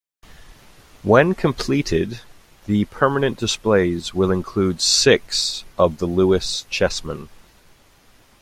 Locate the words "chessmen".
6.71-7.29